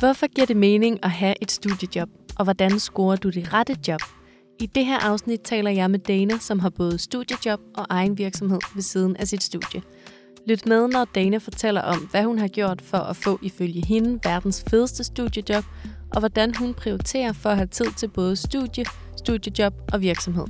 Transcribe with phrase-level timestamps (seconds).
[0.00, 4.00] Hvorfor giver det mening at have et studiejob, og hvordan scorer du det rette job?
[4.60, 8.58] I det her afsnit taler jeg med Dana, som har både studiejob og egen virksomhed
[8.74, 9.82] ved siden af sit studie.
[10.46, 14.20] Lyt med, når Dana fortæller om, hvad hun har gjort for at få ifølge hende
[14.24, 15.64] verdens fedeste studiejob,
[16.14, 18.84] og hvordan hun prioriterer for at have tid til både studie,
[19.16, 20.46] studiejob og virksomhed.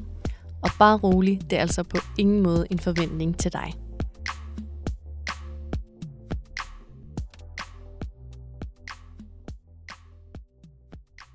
[0.62, 3.89] Og bare rolig, det er altså på ingen måde en forventning til dig.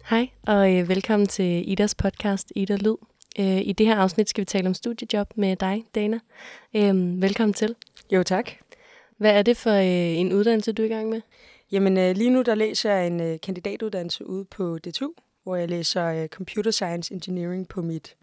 [0.10, 2.96] Hej, og øh, velkommen til Idas podcast, Ida Lyd.
[3.40, 6.20] Øh, I det her afsnit skal vi tale om studiejob med dig, Dana.
[6.76, 7.76] Øh, velkommen til.
[8.12, 8.52] Jo, tak.
[9.18, 11.22] Hvad er det for øh, en uddannelse, du er i gang med?
[11.72, 15.12] Jamen, øh, lige nu der læser jeg en øh, kandidatuddannelse ude på DTU,
[15.44, 18.16] hvor jeg læser øh, Computer Science Engineering på mit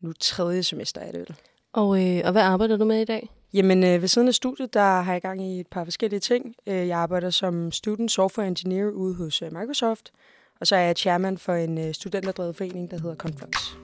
[0.00, 1.36] nu tredje semester er det vel.
[1.72, 3.28] Og, øh, og hvad arbejder du med i dag?
[3.54, 6.54] Jamen, øh, ved siden af studiet, der har jeg gang i et par forskellige ting.
[6.66, 10.12] Øh, jeg arbejder som Student Software Engineer ude hos øh, Microsoft,
[10.60, 13.76] og så er jeg chairman for en øh, studenterdrevet forening, der hedder Conflux.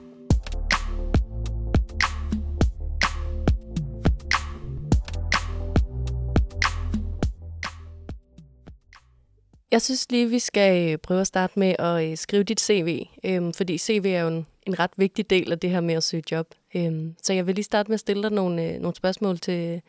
[9.71, 13.05] Jeg synes lige, vi skal øh, prøve at starte med at øh, skrive dit CV,
[13.25, 16.03] øhm, fordi CV er jo en, en ret vigtig del af det her med at
[16.03, 16.47] søge job.
[16.75, 19.81] Øhm, så jeg vil lige starte med at stille dig nogle, øh, nogle spørgsmål til,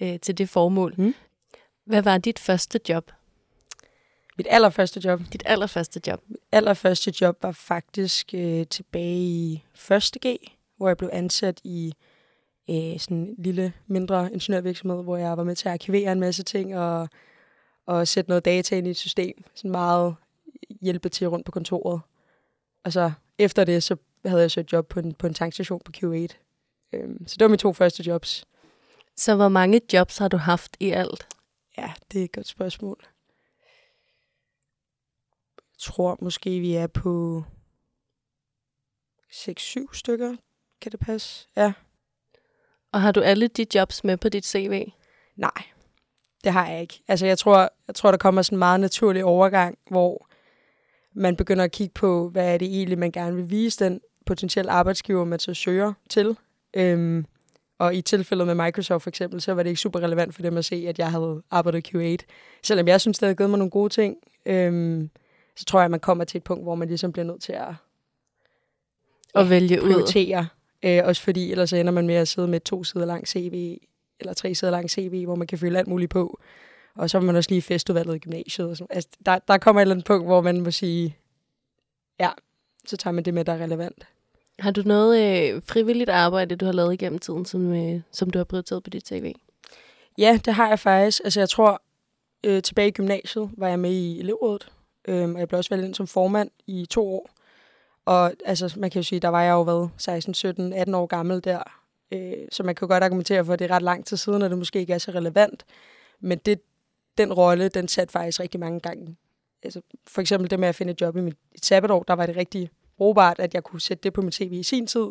[0.00, 0.94] øh, til det formål.
[0.98, 1.14] Mm.
[1.84, 3.10] Hvad var dit første job?
[4.36, 5.20] Mit allerførste job.
[5.32, 6.22] Dit allerførste job?
[6.28, 10.16] Mit allerførste job var faktisk øh, tilbage i 1.
[10.26, 10.36] G,
[10.76, 11.92] hvor jeg blev ansat i
[12.70, 16.42] øh, sådan en lille, mindre ingeniørvirksomhed, hvor jeg var med til at arkivere en masse
[16.42, 17.08] ting og,
[17.86, 19.44] og sætte noget data ind i et system.
[19.54, 20.14] Sådan meget
[20.80, 22.00] hjælpe til rundt på kontoret.
[22.84, 25.80] Og så efter det, så havde jeg så et job på en, på en tankstation
[25.84, 26.36] på Q8.
[26.92, 28.44] Øhm, så det var mine to første jobs.
[29.16, 31.26] Så hvor mange jobs har du haft i alt?
[31.78, 33.15] Ja, det er et godt spørgsmål.
[35.78, 37.42] Tror måske, vi er på
[39.32, 40.36] 6-7 stykker.
[40.80, 41.48] Kan det passe?
[41.56, 41.72] Ja.
[42.92, 44.92] Og har du alle de jobs med på dit CV?
[45.36, 45.62] Nej,
[46.44, 47.02] det har jeg ikke.
[47.08, 50.28] Altså, jeg tror, jeg tror der kommer sådan en meget naturlig overgang, hvor
[51.14, 54.70] man begynder at kigge på, hvad er det egentlig, man gerne vil vise den potentielle
[54.70, 56.36] arbejdsgiver, man så søger til.
[56.76, 57.26] Øhm,
[57.78, 60.56] og i tilfældet med Microsoft for eksempel, så var det ikke super relevant for dem
[60.56, 62.26] at se, at jeg havde arbejdet Q8.
[62.62, 65.10] Selvom jeg synes, det havde givet mig nogle gode ting, øhm,
[65.56, 67.52] så tror jeg, at man kommer til et punkt, hvor man ligesom bliver nødt til
[67.52, 67.74] at
[69.34, 70.40] og vælge prioritere.
[70.84, 70.88] Ud.
[70.88, 73.78] Øh, også fordi, ellers ender man med at sidde med to sider lang CV,
[74.20, 76.40] eller tre sider lang CV, hvor man kan følge alt muligt på.
[76.94, 78.70] Og så er man også lige festudvalget i gymnasiet.
[78.70, 78.96] Og sådan.
[78.96, 81.16] Altså, der, der kommer et eller andet punkt, hvor man må sige,
[82.20, 82.30] ja,
[82.86, 84.06] så tager man det med, der er relevant.
[84.58, 88.38] Har du noget øh, frivilligt arbejde, du har lavet igennem tiden, som, øh, som du
[88.38, 89.34] har prioriteret på dit TV?
[90.18, 91.20] Ja, det har jeg faktisk.
[91.24, 91.82] Altså jeg tror,
[92.44, 94.68] øh, tilbage i gymnasiet var jeg med i elevrådet,
[95.08, 97.30] øh, og jeg blev også valgt ind som formand i to år.
[98.04, 101.06] Og altså, man kan jo sige, der var jeg jo været 16, 17, 18 år
[101.06, 101.62] gammel der,
[102.12, 104.42] øh, så man kan jo godt argumentere for, at det er ret lang tid siden,
[104.42, 105.64] og det måske ikke er så relevant.
[106.20, 106.60] Men det,
[107.18, 109.16] den rolle, den satte faktisk rigtig mange gange.
[109.62, 112.36] Altså, for eksempel det med at finde et job i mit sabbatår, der var det
[112.36, 115.06] rigtig brugbart, at jeg kunne sætte det på min tv i sin tid.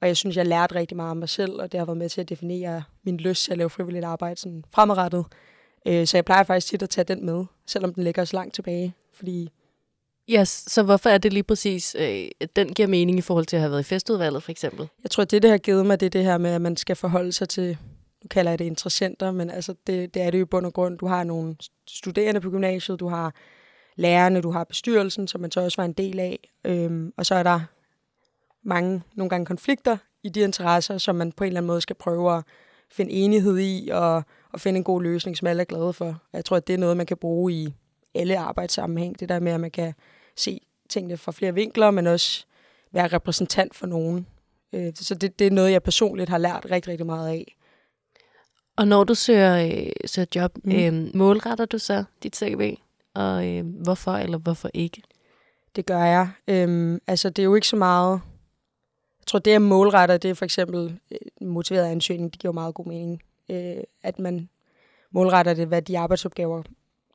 [0.00, 2.08] Og jeg synes, jeg lærte rigtig meget om mig selv, og det har været med
[2.08, 5.24] til at definere min lyst til at lave frivilligt arbejde sådan fremadrettet.
[5.86, 8.54] Øh, så jeg plejer faktisk tit at tage den med, selvom den ligger så langt
[8.54, 8.94] tilbage.
[9.14, 9.50] Fordi
[10.30, 13.60] Yes, så hvorfor er det lige præcis, øh, den giver mening i forhold til at
[13.60, 14.88] have været i festudvalget, for eksempel?
[15.02, 16.96] Jeg tror, det, det har givet mig, det er det her med, at man skal
[16.96, 17.78] forholde sig til,
[18.22, 20.72] nu kalder jeg det interessenter, men altså det, det er det jo i bund og
[20.72, 20.98] grund.
[20.98, 21.56] Du har nogle
[21.88, 23.34] studerende på gymnasiet, du har
[23.96, 27.34] lærerne, du har bestyrelsen, som man så også var en del af, øhm, og så
[27.34, 27.60] er der
[28.62, 31.96] mange, nogle gange konflikter i de interesser, som man på en eller anden måde skal
[31.96, 32.44] prøve at
[32.92, 34.22] finde enighed i, og,
[34.52, 36.18] og finde en god løsning, som alle er glade for.
[36.32, 37.74] Jeg tror, at det er noget, man kan bruge i
[38.14, 39.20] alle arbejdssammenhæng.
[39.20, 39.94] Det der med, at man kan
[40.36, 42.46] se tingene fra flere vinkler, men også
[42.92, 44.26] være repræsentant for nogen.
[44.72, 47.56] Øh, så det, det er noget, jeg personligt har lært rigtig, rigtig meget af.
[48.76, 50.72] Og når du søger, øh, søger job, mm.
[50.72, 52.76] øh, målretter du så dit CV?
[53.14, 55.02] Og øh, hvorfor eller hvorfor ikke?
[55.76, 56.28] Det gør jeg.
[56.48, 58.20] Øhm, altså, det er jo ikke så meget...
[59.22, 62.32] Jeg tror, det er målretter, det er for eksempel øh, motiveret ansøgning.
[62.32, 63.22] Det giver meget god mening.
[63.50, 64.48] Øh, at man
[65.10, 66.62] målretter det, hvad de arbejdsopgaver,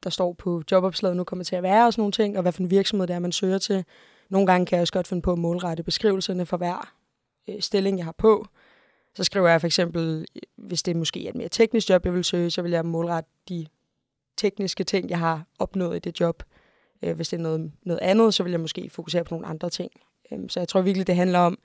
[0.04, 2.51] der står på jobopslaget nu kommer til at være, og sådan nogle ting, og hvad
[2.51, 3.86] for en virksomhed det er, man søger til.
[4.30, 6.94] Nogle gange kan jeg også godt finde på at målrette beskrivelserne for hver
[7.50, 8.48] øh, stilling, jeg har på.
[9.15, 12.13] Så skriver jeg for eksempel, øh, hvis det måske er et mere teknisk job, jeg
[12.13, 13.68] vil søge, så vil jeg målrette de
[14.38, 16.44] tekniske ting, jeg har opnået i det job.
[17.04, 19.69] Øh, hvis det er noget, noget andet, så vil jeg måske fokusere på nogle andre
[19.69, 19.92] ting.
[20.31, 21.57] Øhm, så jeg tror virkelig, det handler om,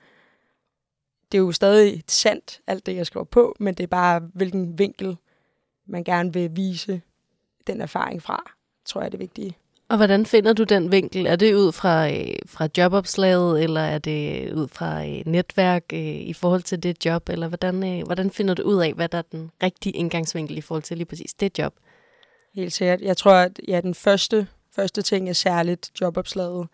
[1.33, 4.79] det er jo stadig sandt, alt det, jeg skriver på, men det er bare, hvilken
[4.79, 5.17] vinkel
[5.85, 7.01] man gerne vil vise
[7.67, 8.51] den erfaring fra,
[8.85, 9.57] tror jeg er det vigtige.
[9.89, 11.25] Og hvordan finder du den vinkel?
[11.25, 15.99] Er det ud fra, øh, fra jobopslaget, eller er det ud fra øh, netværk øh,
[15.99, 17.29] i forhold til det job?
[17.29, 20.61] Eller hvordan, øh, hvordan finder du ud af, hvad der er den rigtige indgangsvinkel i
[20.61, 21.73] forhold til lige præcis det job?
[22.55, 23.01] Helt sikkert.
[23.01, 26.67] Jeg tror, at ja, den første, første ting er særligt jobopslaget.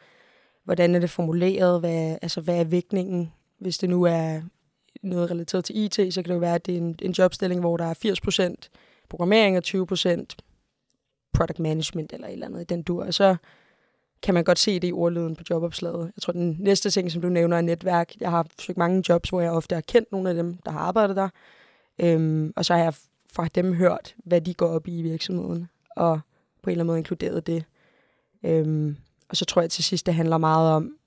[0.63, 1.79] Hvordan er det formuleret?
[1.79, 3.33] Hvad, altså, hvad er vægtningen?
[3.59, 4.41] Hvis det nu er
[5.03, 7.59] noget relateret til IT, så kan det jo være, at det er en, en jobstilling,
[7.59, 8.69] hvor der er 80%
[9.09, 10.25] programmering og 20%
[11.33, 13.03] product management eller et eller andet i den dur.
[13.03, 13.35] Og så
[14.21, 16.11] kan man godt se det i ordlyden på jobopslaget.
[16.15, 18.13] Jeg tror, den næste ting, som du nævner, er netværk.
[18.19, 20.79] Jeg har søgt mange jobs, hvor jeg ofte har kendt nogle af dem, der har
[20.79, 21.29] arbejdet der.
[21.99, 22.93] Øhm, og så har jeg
[23.33, 26.19] fra dem hørt, hvad de går op i i virksomheden, og
[26.63, 27.63] på en eller anden måde inkluderet det.
[28.43, 28.97] Øhm,
[29.29, 30.98] og så tror jeg til sidst, det handler meget om,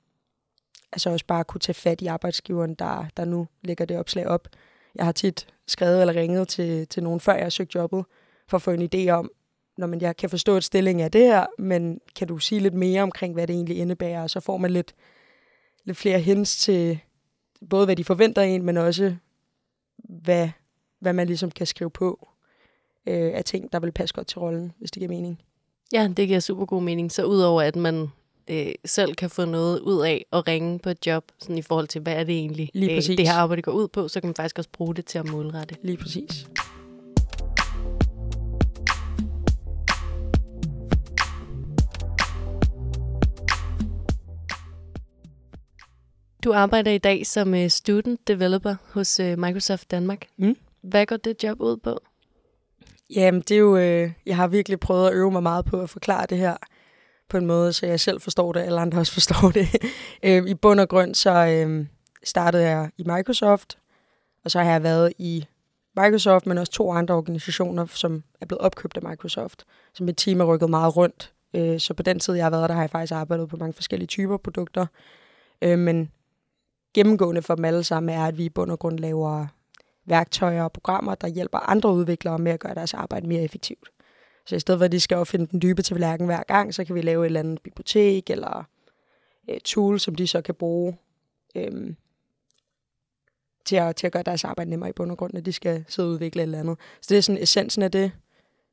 [0.92, 4.48] altså også bare kunne tage fat i arbejdsgiveren, der, der nu lægger det opslag op.
[4.94, 8.04] Jeg har tit skrevet eller ringet til, til nogen, før jeg har søgt jobbet,
[8.48, 9.30] for at få en idé om,
[9.78, 12.74] når man, jeg kan forstå, at stillingen er det her, men kan du sige lidt
[12.74, 14.22] mere omkring, hvad det egentlig indebærer?
[14.22, 14.94] Og så får man lidt,
[15.84, 16.98] lidt flere hints til
[17.70, 19.16] både, hvad de forventer en, men også,
[19.98, 20.48] hvad,
[21.00, 22.28] hvad man ligesom kan skrive på
[23.06, 25.42] øh, af ting, der vil passe godt til rollen, hvis det giver mening.
[25.92, 27.12] Ja, det giver super god mening.
[27.12, 28.08] Så udover at man
[28.50, 31.88] øh, selv kan få noget ud af at ringe på et job, sådan i forhold
[31.88, 34.28] til, hvad er det egentlig, Lige øh, det her arbejde går ud på, så kan
[34.28, 35.76] man faktisk også bruge det til at målrette.
[35.82, 36.46] Lige præcis.
[46.44, 50.26] Du arbejder i dag som øh, student developer hos øh, Microsoft Danmark.
[50.36, 50.56] Mm.
[50.82, 52.00] Hvad går det job ud på?
[53.10, 53.76] Jamen, det er jo...
[53.76, 56.56] Øh, jeg har virkelig prøvet at øve mig meget på at forklare det her
[57.32, 59.68] på en måde, så jeg selv forstår det, eller andre også forstår det.
[60.26, 61.86] øh, I bund og grund, så øh,
[62.24, 63.78] startede jeg i Microsoft,
[64.44, 65.46] og så har jeg været i
[65.96, 69.64] Microsoft, men også to andre organisationer, som er blevet opkøbt af Microsoft.
[69.94, 71.32] Så mit team er rykket meget rundt.
[71.54, 73.72] Øh, så på den tid, jeg har været der, har jeg faktisk arbejdet på mange
[73.72, 74.86] forskellige typer produkter.
[75.62, 76.10] Øh, men
[76.94, 79.46] gennemgående for dem alle sammen er, at vi i bund og grund laver
[80.06, 83.88] værktøjer og programmer, der hjælper andre udviklere med at gøre deres arbejde mere effektivt.
[84.46, 86.84] Så i stedet for, at de skal opfinde den dybe til tallerken hver gang, så
[86.84, 88.64] kan vi lave et eller andet bibliotek eller
[89.48, 90.98] et tool, som de så kan bruge
[91.54, 91.94] øh,
[93.64, 95.84] til, at, til at gøre deres arbejde nemmere i bund og grund, når de skal
[95.88, 96.78] sidde og udvikle et eller andet.
[97.00, 98.12] Så det er sådan essensen af det,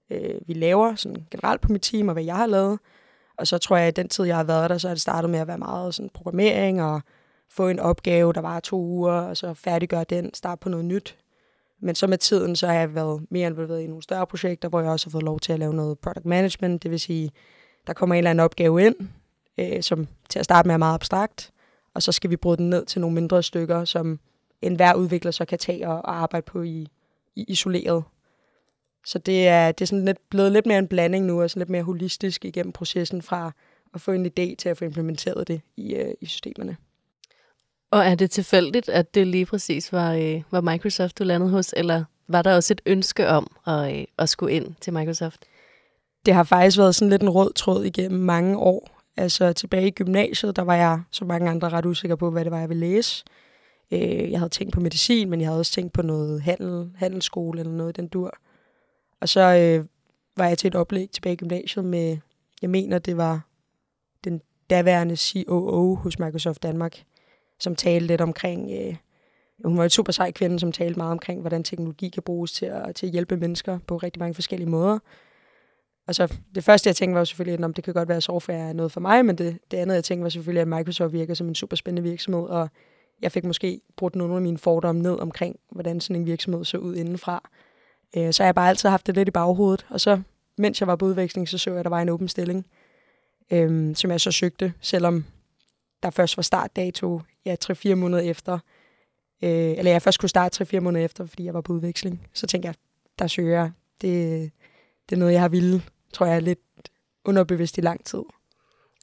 [0.10, 2.80] øh, vi laver sådan generelt på mit team, og hvad jeg har lavet.
[3.38, 5.30] Og så tror jeg, at den tid, jeg har været der, så har det startet
[5.30, 7.02] med at være meget sådan programmering og
[7.50, 11.18] få en opgave, der var to uger, og så færdiggøre den, starte på noget nyt.
[11.80, 14.82] Men så med tiden, så har jeg været mere involveret i nogle større projekter, hvor
[14.82, 17.32] jeg også har fået lov til at lave noget product management, det vil sige,
[17.88, 18.96] der kommer en eller anden opgave ind,
[19.58, 21.52] øh, som til at starte med er meget abstrakt,
[21.94, 24.20] og så skal vi bryde den ned til nogle mindre stykker, som
[24.62, 26.88] enhver udvikler så kan tage og, og arbejde på i,
[27.36, 28.04] i isoleret.
[29.06, 31.60] Så det er, det er sådan lidt, blevet lidt mere en blanding nu, og sådan
[31.60, 33.52] lidt mere holistisk igennem processen fra
[33.94, 36.78] at få en idé til at få implementeret det i, øh, i systemerne.
[37.92, 41.74] Og er det tilfældigt, at det lige præcis var, øh, var Microsoft, du landede hos,
[41.78, 45.46] eller var der også et ønske om at, øh, at skulle ind til Microsoft?
[46.26, 49.02] Det har faktisk været sådan lidt en rød tråd igennem mange år.
[49.18, 52.52] Altså tilbage i gymnasiet, der var jeg, som mange andre, ret usikker på, hvad det
[52.52, 53.24] var, jeg ville læse.
[53.92, 57.60] Øh, jeg havde tænkt på medicin, men jeg havde også tænkt på noget handel, handelsskole
[57.60, 58.38] eller noget den dur.
[59.22, 59.86] Og så øh,
[60.38, 62.18] var jeg til et oplæg tilbage i gymnasiet med,
[62.62, 63.42] jeg mener, det var
[64.24, 67.04] den daværende COO hos Microsoft Danmark,
[67.60, 68.96] som talte lidt omkring, øh,
[69.66, 72.66] hun var en super sej kvinde, som talte meget omkring, hvordan teknologi kan bruges til
[72.66, 75.00] at, til at hjælpe mennesker på rigtig mange forskellige måder.
[76.08, 78.70] Og så det første, jeg tænkte, var selvfølgelig, at det kan godt være, at software
[78.70, 81.34] er noget for mig, men det, det andet, jeg tænkte, var selvfølgelig, at Microsoft virker
[81.34, 82.70] som en super spændende virksomhed, og
[83.22, 86.78] jeg fik måske brugt nogle af mine fordomme ned omkring, hvordan sådan en virksomhed så
[86.78, 87.50] ud indenfra.
[88.18, 90.22] Øh, så har jeg bare altid haft det lidt i baghovedet, og så,
[90.58, 92.66] mens jeg var på udveksling, så så jeg, at der var en åben stilling,
[93.52, 95.26] øh, som jeg så søgte, selvom
[96.04, 98.54] der først var startdato ja, 3-4 måneder efter.
[99.44, 102.28] Øh, eller jeg først kunne starte 3-4 måneder efter, fordi jeg var på udveksling.
[102.34, 102.76] Så tænkte jeg,
[103.20, 103.72] der søger jeg.
[104.02, 104.52] Det,
[105.10, 106.60] det er noget, jeg har ville, tror jeg, lidt
[107.26, 108.24] underbevidst i lang tid.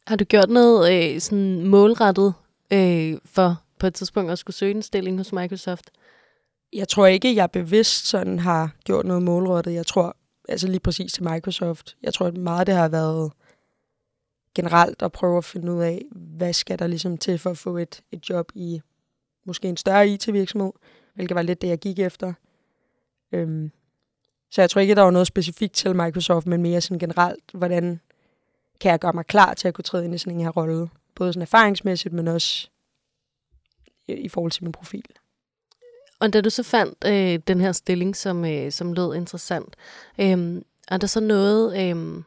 [0.07, 2.35] Har du gjort noget øh, sådan målrettet
[2.73, 5.91] øh, for på et tidspunkt at skulle søge en stilling hos Microsoft?
[6.73, 9.75] Jeg tror ikke, jeg bevidst sådan har gjort noget målrettet.
[9.75, 10.17] Jeg tror,
[10.49, 13.33] altså lige præcis til Microsoft, jeg tror, at meget det har været
[14.57, 17.77] generelt at prøve at finde ud af, hvad skal der ligesom til for at få
[17.77, 18.81] et, et job i
[19.45, 20.73] måske en større IT-virksomhed,
[21.15, 22.33] hvilket var lidt det, jeg gik efter.
[23.33, 23.71] Øhm,
[24.51, 28.01] så jeg tror ikke, der var noget specifikt til Microsoft, men mere sådan generelt, hvordan
[28.81, 30.89] kan jeg gøre mig klar til at kunne træde ind i sådan en her rolle.
[31.15, 32.69] Både sådan erfaringsmæssigt, men også
[34.09, 35.05] i forhold til min profil.
[36.21, 39.77] Og da du så fandt øh, den her stilling, som, øh, som lød interessant,
[40.21, 42.23] øh, er der så noget, øh,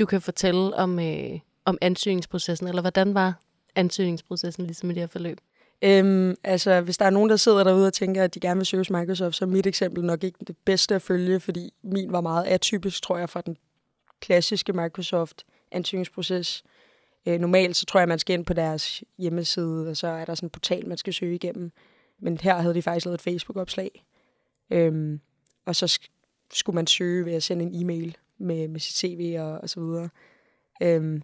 [0.00, 3.40] du kan fortælle om, øh, om ansøgningsprocessen, eller hvordan var
[3.74, 5.40] ansøgningsprocessen ligesom i det her forløb?
[5.82, 8.66] Øhm, altså, hvis der er nogen, der sidder derude og tænker, at de gerne vil
[8.66, 12.12] søge hos Microsoft, så er mit eksempel nok ikke det bedste at følge, fordi min
[12.12, 13.56] var meget atypisk, tror jeg, fra den
[14.20, 16.64] klassiske Microsoft ansøgningsproces.
[17.26, 20.34] Øh, normalt så tror jeg, man skal ind på deres hjemmeside, og så er der
[20.34, 21.72] sådan en portal, man skal søge igennem.
[22.18, 24.04] Men her havde de faktisk lavet et Facebook-opslag.
[24.70, 25.20] Øhm,
[25.66, 29.36] og så sk- skulle man søge ved at sende en e-mail med, med sit CV
[29.38, 30.08] og, og så videre.
[30.82, 31.22] Øhm,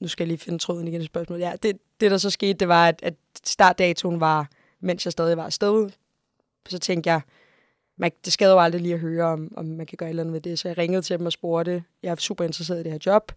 [0.00, 1.42] nu skal jeg lige finde tråden igen i spørgsmålet.
[1.42, 4.48] Ja, det, det der så skete, det var, at, at startdatoen var,
[4.80, 5.90] mens jeg stadig var afsted.
[6.68, 7.20] Så tænkte jeg,
[7.96, 10.22] man, det skader jo aldrig lige at høre, om, om man kan gøre et eller
[10.22, 10.58] andet ved det.
[10.58, 13.32] Så jeg ringede til dem og spurgte, jeg er super interesseret i det her job.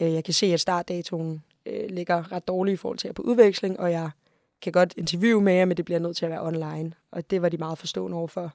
[0.00, 3.22] Øh, jeg kan se, at startdatoen øh, ligger ret dårligt i forhold til at på
[3.22, 4.10] udveksling, og jeg
[4.62, 6.92] kan godt interviewe med jer, men det bliver nødt til at være online.
[7.10, 8.52] Og det var de meget forstående overfor.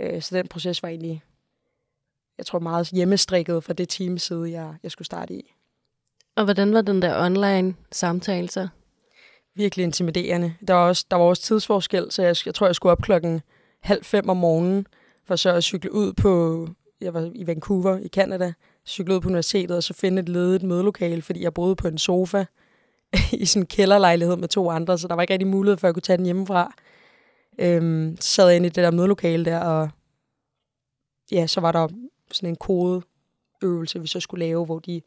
[0.00, 1.22] Øh, så den proces var egentlig,
[2.38, 5.54] jeg tror, meget hjemmestrikket fra det teams side, jeg, jeg skulle starte i.
[6.36, 8.68] Og hvordan var den der online samtale så?
[9.56, 10.54] Virkelig intimiderende.
[10.68, 13.42] Der var også, der var også tidsforskel, så jeg, jeg tror, jeg skulle op klokken
[13.80, 14.86] halv fem om morgenen,
[15.24, 16.68] for så at cykle ud på,
[17.00, 18.52] jeg var i Vancouver i Canada,
[18.86, 21.98] cykle ud på universitetet, og så finde et ledigt mødelokale, fordi jeg boede på en
[21.98, 22.44] sofa
[23.32, 25.88] i sådan en kælderlejlighed med to andre, så der var ikke rigtig mulighed for, at
[25.88, 26.74] jeg kunne tage den hjemmefra.
[27.58, 29.90] Øhm, så sad jeg inde i det der mødelokale der, og
[31.32, 31.88] ja, så var der
[32.32, 35.02] sådan en kodeøvelse, vi så skulle lave, hvor de,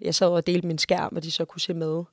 [0.00, 2.04] jeg sad og delte min skærm, og de så kunne se med.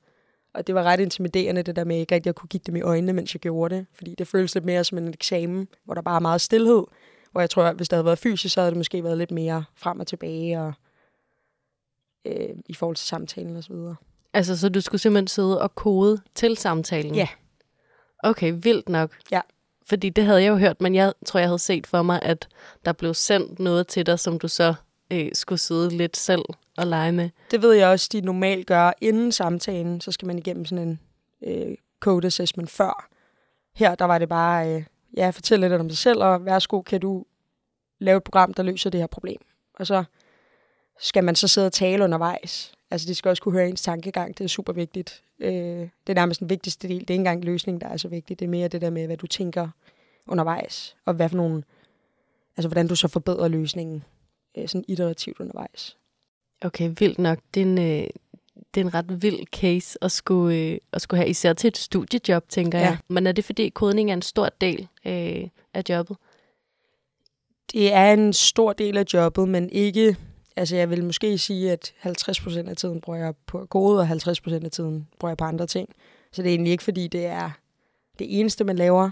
[0.53, 2.82] Og det var ret intimiderende, det der med ikke rigtig at kunne kigge dem i
[2.82, 3.86] øjnene, mens jeg gjorde det.
[3.94, 6.84] Fordi det føltes lidt mere som en eksamen, hvor der bare er meget stillhed.
[7.32, 9.32] Hvor jeg tror, at hvis det havde været fysisk, så havde det måske været lidt
[9.32, 10.74] mere frem og tilbage, og
[12.25, 13.96] øh, i forhold til samtalen og så videre.
[14.34, 17.15] Altså, så du skulle simpelthen sidde og kode til samtalen?
[17.15, 17.27] Ja.
[18.24, 19.17] Okay, vildt nok.
[19.32, 19.41] Ja.
[19.89, 22.48] Fordi det havde jeg jo hørt, men jeg tror, jeg havde set for mig, at
[22.86, 24.74] der blev sendt noget til dig, som du så
[25.12, 26.46] øh, skulle sidde lidt selv
[26.77, 27.29] og lege med.
[27.51, 31.00] Det ved jeg også, de normalt gør inden samtalen, så skal man igennem sådan en
[31.44, 33.10] øh, code assessment før.
[33.75, 34.84] Her, der var det bare, øh,
[35.17, 37.25] ja, fortæl lidt om dig selv, og værsgo, kan du
[38.00, 39.41] lave et program, der løser det her problem.
[39.74, 40.03] Og så
[41.00, 42.72] skal man så sidde og tale undervejs.
[42.91, 44.38] Altså, de skal også kunne høre ens tankegang.
[44.38, 45.24] Det er super vigtigt.
[45.39, 45.51] Øh,
[46.08, 47.00] det er nærmest den vigtigste del.
[47.00, 48.39] Det er ikke engang løsningen, der er så vigtigt.
[48.39, 49.70] Det er mere det der med, hvad du tænker
[50.27, 51.63] undervejs, og hvad for nogle,
[52.58, 54.03] altså hvordan du så forbedrer løsningen
[54.58, 55.98] øh, sådan iterativt undervejs.
[56.62, 57.39] Okay, vildt nok.
[57.53, 58.08] Det er en, øh,
[58.74, 61.77] det er en ret vild case at skulle, øh, at skulle have, især til et
[61.77, 62.86] studiejob, tænker Ja.
[62.86, 62.98] jeg.
[63.08, 66.17] Men er det fordi kodning er en stor del øh, af jobbet?
[67.72, 70.17] Det er en stor del af jobbet, men ikke...
[70.58, 74.66] Altså, jeg vil måske sige, at 50% af tiden bruger jeg på kode, og 50%
[74.66, 75.90] af tiden bruger jeg på andre ting.
[76.32, 77.52] Så det er egentlig ikke, fordi det er
[78.20, 79.10] det eneste, man laver.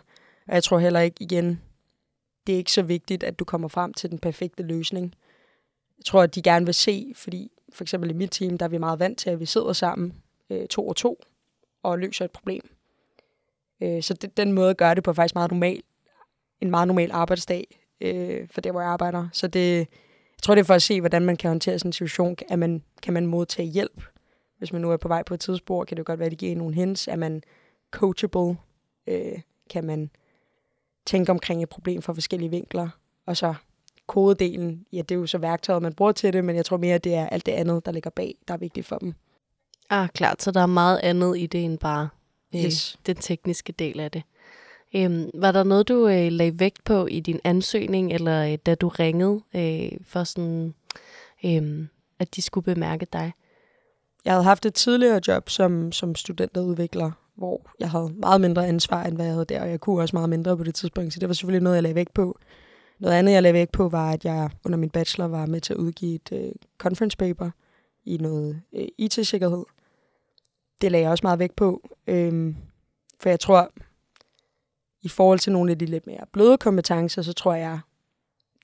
[0.48, 1.62] Og jeg tror heller ikke, igen,
[2.48, 5.16] det er ikke så vigtigt, at du kommer frem til den perfekte løsning.
[5.98, 8.70] Jeg tror, at de gerne vil se, fordi for eksempel i mit team, der er
[8.70, 10.14] vi meget vant til, at vi sidder sammen
[10.50, 11.24] øh, to og to
[11.84, 12.70] og løser et problem.
[13.82, 15.82] Øh, så det, den måde gør det på er faktisk meget normal.
[16.62, 19.28] En meget normal arbejdsdag øh, for det, hvor jeg arbejder.
[19.34, 19.88] Så det,
[20.38, 22.36] jeg tror, det er for at se, hvordan man kan håndtere sådan en situation.
[22.50, 24.04] Er man, kan man modtage hjælp?
[24.58, 26.32] Hvis man nu er på vej på et tidsspor, kan det jo godt være, at
[26.32, 27.08] de giver nogle hints.
[27.08, 27.44] Er man
[27.92, 28.58] coachable?
[29.08, 30.10] Øh, kan man
[31.06, 32.90] tænke omkring et problem fra forskellige vinkler?
[33.26, 33.54] Og så
[34.08, 36.96] kodedelen, ja, det er jo så værktøjet, man bruger til det, men jeg tror mere,
[36.96, 39.14] at det er alt det andet, der ligger bag, der er vigtigt for dem.
[39.90, 40.42] Ah, klart.
[40.42, 42.10] Så der er meget andet i det, end bare
[42.56, 43.00] øh, Yes.
[43.06, 44.24] den tekniske del af det.
[44.96, 48.76] Øhm, var der noget, du øh, lagde vægt på i din ansøgning, eller øh, da
[48.76, 50.74] du ringede øh, for sådan,
[51.46, 51.88] øh,
[52.20, 53.34] at de skulle bemærke dig?
[54.26, 59.04] Jeg havde haft et tidligere job som, som studenterudvikler, hvor jeg havde meget mindre ansvar,
[59.04, 61.20] end hvad jeg havde der, og jeg kunne også meget mindre på det tidspunkt, så
[61.20, 62.40] det var selvfølgelig noget, jeg lagde vægt på.
[63.00, 65.74] Noget andet, jeg lagde vægt på, var, at jeg under min bachelor var med til
[65.74, 67.50] at udgive et øh, conference paper
[68.06, 69.64] i noget øh, IT-sikkerhed.
[70.82, 72.56] Det lagde jeg også meget vægt på, øhm,
[73.20, 73.72] for jeg tror,
[75.06, 77.80] i forhold til nogle af de lidt mere bløde kompetencer, så tror jeg,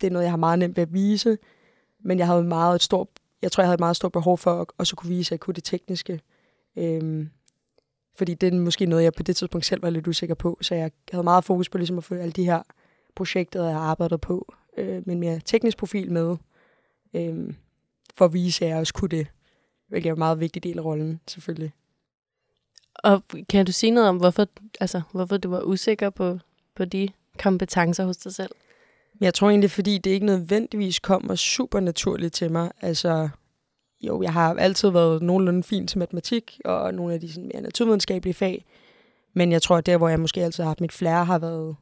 [0.01, 1.37] det er noget, jeg har meget nemt ved at vise,
[2.03, 3.07] men jeg havde meget et stort
[3.41, 5.39] jeg tror, jeg havde et meget stort behov for at også kunne vise, at jeg
[5.39, 6.21] kunne det tekniske.
[6.77, 7.29] Øhm,
[8.15, 10.57] fordi det er måske noget, jeg på det tidspunkt selv var lidt usikker på.
[10.61, 12.61] Så jeg havde meget fokus på ligesom at få alle de her
[13.15, 16.37] projekter, jeg har arbejdet på, øh, med en mere teknisk profil med,
[17.13, 17.53] øh,
[18.15, 19.27] for at vise, at jeg også kunne det.
[19.87, 21.73] Hvilket er en meget vigtig del af rollen, selvfølgelig.
[22.95, 24.47] Og kan du sige noget om, hvorfor,
[24.79, 26.39] altså, hvorfor du var usikker på,
[26.75, 28.51] på de kompetencer hos dig selv?
[29.13, 32.71] Men jeg tror egentlig, fordi det ikke nødvendigvis kommer super naturligt til mig.
[32.81, 33.29] Altså,
[34.01, 37.61] jo, jeg har altid været nogenlunde fin til matematik og nogle af de sådan, mere
[37.61, 38.65] naturvidenskabelige fag.
[39.33, 41.75] Men jeg tror, at der, hvor jeg måske altid har haft mit flære, har været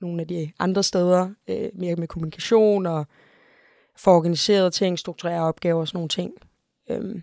[0.00, 3.06] nogle af de andre steder, øh, mere med kommunikation og
[3.96, 6.32] få organiseret ting, strukturere opgaver og sådan nogle ting.
[6.90, 7.22] Øhm,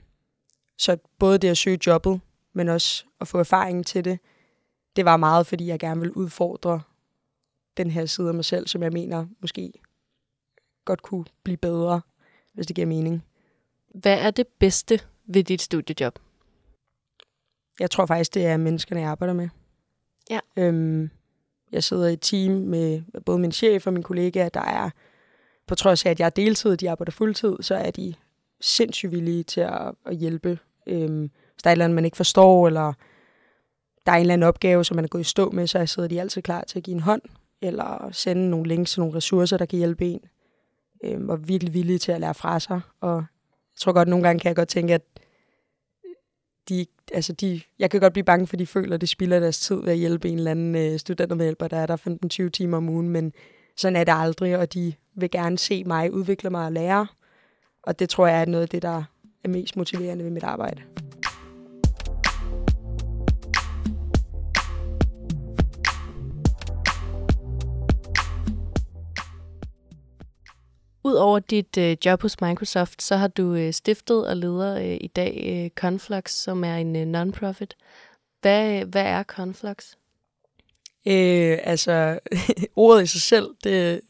[0.78, 2.22] så både det at søge jobbet,
[2.56, 4.20] men også at få erfaring til det,
[4.96, 6.82] det var meget, fordi jeg gerne ville udfordre
[7.78, 9.74] den her side af mig selv, som jeg mener måske
[10.86, 12.02] godt kunne blive bedre,
[12.54, 13.24] hvis det giver mening.
[13.94, 16.20] Hvad er det bedste ved dit studiejob?
[17.80, 19.50] Jeg tror faktisk, det er menneskerne, jeg arbejder med.
[20.30, 20.40] Ja.
[20.58, 21.10] Øhm,
[21.72, 24.90] jeg sidder i et team med både min chef og min kollega, der er,
[25.68, 28.14] på trods af, at jeg er deltid, de arbejder fuldtid, så er de
[28.62, 30.60] sindssygt villige til at, at hjælpe.
[30.88, 31.32] Øhm,
[31.66, 32.94] der er et eller andet, man ikke forstår, eller
[34.06, 36.10] der er en eller anden opgave, som man er gået i stå med, så sidder
[36.10, 37.22] de altid klar til at give en hånd,
[37.62, 40.22] eller sende nogle links til nogle ressourcer, der kan hjælpe en.
[41.04, 42.82] Øhm, og virkelig villige til at lære fra sig.
[43.02, 45.02] Og jeg tror godt, nogle gange kan jeg godt tænke, at
[46.70, 49.40] de, altså de, jeg kan godt blive bange for, at de føler, at de spilder
[49.40, 52.78] deres tid ved at hjælpe en eller anden øh, studentermedhjælper, der er der 15-20 timer
[52.78, 53.34] om ugen, men
[53.78, 57.08] sådan er det aldrig, og de vil gerne se mig udvikle mig og lære.
[57.84, 59.04] Og det tror jeg er noget af det, der
[59.44, 60.82] er mest motiverende ved mit arbejde.
[71.06, 75.08] Udover dit øh, job hos Microsoft, så har du øh, stiftet og leder øh, i
[75.08, 77.76] dag øh, Conflux, som er en øh, non-profit.
[78.42, 79.92] Hvad, hvad er Conflux?
[81.08, 82.20] Øh, altså,
[82.76, 84.02] ordet i sig selv, det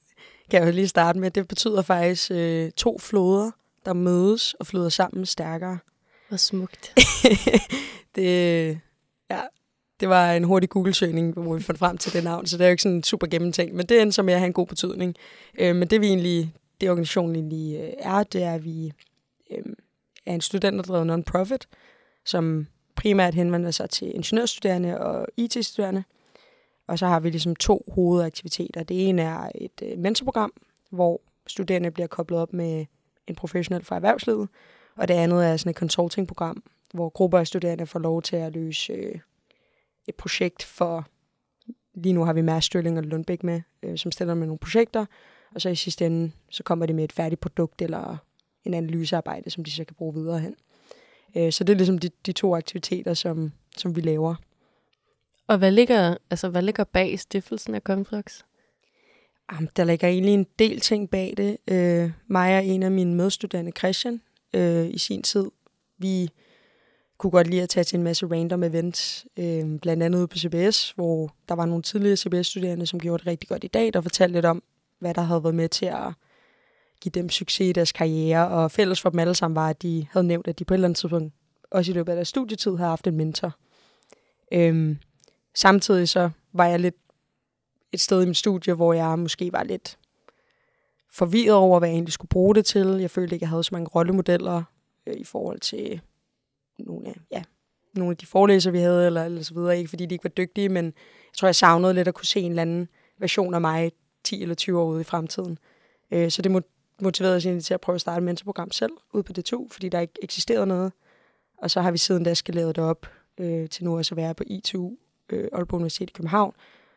[0.51, 3.51] kan jeg jo lige starte med, det betyder faktisk øh, to floder,
[3.85, 5.77] der mødes og flyder sammen stærkere.
[6.27, 6.93] Hvor smukt.
[8.15, 8.79] det,
[9.29, 9.39] ja,
[9.99, 12.67] det var en hurtig Google-søgning, hvor vi fandt frem til det navn, så det er
[12.67, 15.15] jo ikke sådan super gennemtænkt, men det endte som at have en god betydning.
[15.59, 18.93] Øh, men det vi egentlig det organisationen egentlig øh, er, det er, at vi
[19.51, 19.63] øh,
[20.25, 21.67] er en studenterdrevet non-profit,
[22.25, 26.03] som primært henvender sig til ingeniørstuderende og IT-studerende.
[26.87, 28.83] Og så har vi ligesom to hovedaktiviteter.
[28.83, 30.53] Det ene er et øh, mentorprogram,
[30.89, 32.85] hvor studerende bliver koblet op med
[33.27, 34.49] en professionel fra erhvervslivet.
[34.95, 38.53] Og det andet er sådan et consultingprogram, hvor grupper af studerende får lov til at
[38.53, 39.19] løse øh,
[40.07, 41.07] et projekt for...
[41.93, 45.05] Lige nu har vi Mads Stølling og Lundbæk med, øh, som stiller med nogle projekter,
[45.55, 48.17] og så i sidste ende, så kommer de med et færdigt produkt eller
[48.65, 50.55] en analysearbejde, som de så kan bruge videre hen.
[51.37, 54.35] Øh, så det er ligesom de, de to aktiviteter, som, som vi laver.
[55.47, 58.43] Og hvad ligger, altså, hvad ligger bag stiftelsen af Conflux?
[59.51, 61.57] Jamen, der ligger egentlig en del ting bag det.
[61.67, 64.21] Øh, mig og en af mine medstuderende, Christian,
[64.53, 65.51] øh, i sin tid,
[65.97, 66.29] vi
[67.17, 70.37] kunne godt lide at tage til en masse random events, øh, blandt andet ude på
[70.37, 74.01] CBS, hvor der var nogle tidligere CBS-studerende, som gjorde det rigtig godt i dag, der
[74.01, 74.63] fortalte lidt om,
[74.99, 76.13] hvad der havde været med til at
[77.01, 78.47] give dem succes i deres karriere.
[78.47, 80.75] Og fælles for dem alle sammen var, at de havde nævnt, at de på et
[80.75, 81.33] eller andet tidspunkt,
[81.71, 83.55] også i løbet af deres studietid, havde haft en mentor.
[84.51, 84.97] Øhm,
[85.55, 86.95] samtidig så var jeg lidt
[87.91, 89.97] et sted i mit studie, hvor jeg måske var lidt
[91.11, 92.87] forvirret over, hvad jeg egentlig skulle bruge det til.
[92.87, 94.63] Jeg følte ikke, jeg havde så mange rollemodeller
[95.07, 96.01] øh, i forhold til
[96.79, 97.43] nogle af, ja,
[97.93, 99.77] nogle af de forelæser, vi havde, eller, eller så videre.
[99.77, 100.93] Ikke fordi de ikke var dygtige, men jeg
[101.37, 103.91] tror, jeg savnede lidt at kunne se en eller anden version af mig,
[104.25, 105.57] 10 eller 20 år ude i fremtiden.
[106.11, 106.63] Øh, så det
[107.01, 109.89] motiverede os egentlig til at prøve at starte et mentorprogram selv ude på D2, fordi
[109.89, 110.91] der ikke eksisterede noget.
[111.57, 113.07] Og så har vi siden da skaleret det op
[113.37, 114.91] øh, til nu at være på ITU,
[115.29, 116.53] øh, Aalborg Universitet i København,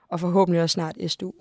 [0.09, 1.33] og forhåbentlig også snart SDU.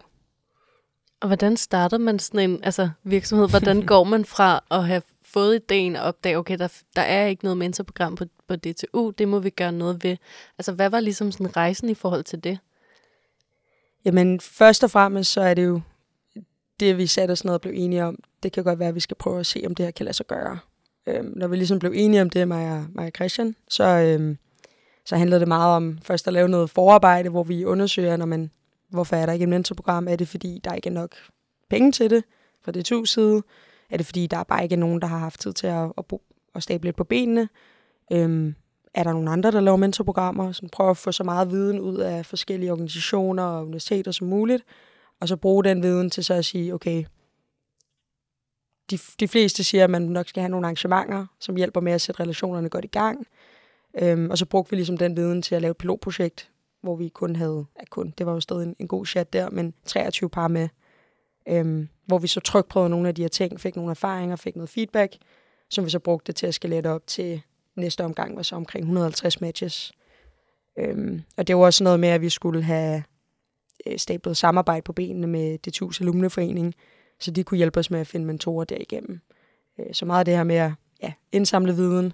[1.21, 3.49] Og hvordan starter man sådan en altså, virksomhed?
[3.49, 7.43] Hvordan går man fra at have fået ideen og opdage, okay, der, der er ikke
[7.43, 10.17] noget mentorprogram på, på DTU, det må vi gøre noget ved.
[10.57, 12.59] Altså, hvad var ligesom sådan rejsen i forhold til det?
[14.07, 15.81] Jamen, først og fremmest, så er det jo
[16.79, 18.19] det, vi satte os ned og blev enige om.
[18.43, 20.15] Det kan godt være, at vi skal prøve at se, om det her kan lade
[20.15, 20.59] sig gøre.
[21.07, 24.37] Øhm, når vi ligesom blev enige om det, mig og, mig og Christian, så, øhm,
[25.05, 28.51] så handlede det meget om først at lave noget forarbejde, hvor vi undersøger, når man,
[28.89, 30.07] hvorfor er der ikke et mentorprogram?
[30.07, 31.15] Er det, fordi der ikke er nok
[31.69, 32.23] penge til det
[32.65, 33.43] fra det to side?
[33.89, 36.05] Er det, fordi der bare ikke er nogen, der har haft tid til at, at,
[36.05, 36.21] bo,
[36.55, 37.49] at stable lidt på benene?
[38.11, 38.55] Øhm,
[38.93, 41.97] er der nogle andre, der laver mentorprogrammer, som prøver at få så meget viden ud
[41.97, 44.63] af forskellige organisationer og universiteter som muligt,
[45.21, 47.05] og så bruge den viden til så at sige, okay,
[48.91, 52.01] de, de fleste siger, at man nok skal have nogle arrangementer, som hjælper med at
[52.01, 53.27] sætte relationerne godt i gang.
[54.01, 56.49] Øhm, og så brugte vi ligesom den viden til at lave et pilotprojekt,
[56.81, 59.49] hvor vi kun havde, ja kun, det var jo stadig en, en god chat der,
[59.49, 60.69] men 23 par med,
[61.47, 64.69] øhm, hvor vi så trykprøvede nogle af de her ting, fik nogle erfaringer, fik noget
[64.69, 65.17] feedback,
[65.69, 67.41] som vi så brugte til at skalere op til
[67.77, 69.91] næste omgang var så omkring 150 matches.
[70.79, 73.03] Øhm, og det var også noget med, at vi skulle have
[73.87, 76.75] øh, stablet samarbejde på benene med det TUS Alumneforening,
[77.19, 79.19] så de kunne hjælpe os med at finde mentorer derigennem.
[79.79, 80.71] Øh, så meget af det her med at
[81.03, 82.13] ja, indsamle viden,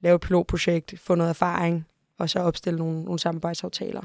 [0.00, 1.86] lave et pilotprojekt, få noget erfaring,
[2.18, 4.02] og så opstille nogle, nogle samarbejdsaftaler.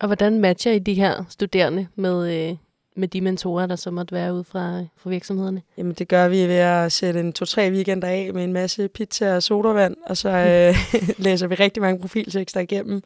[0.00, 2.56] Og hvordan matcher I de her studerende med, øh,
[2.96, 5.62] med de mentorer, der så måtte være ude fra, fra virksomhederne?
[5.76, 9.36] Jamen, det gør vi ved at sætte en to-tre weekender af med en masse pizza
[9.36, 13.02] og sodavand, og så øh, læser vi rigtig mange profiltekster igennem.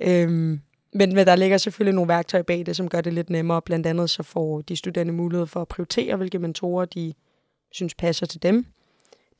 [0.00, 0.60] Øhm,
[0.92, 3.62] men, men der ligger selvfølgelig nogle værktøjer bag det, som gør det lidt nemmere.
[3.62, 7.14] Blandt andet så får de studerende mulighed for at prioritere, hvilke mentorer de
[7.72, 8.66] synes passer til dem.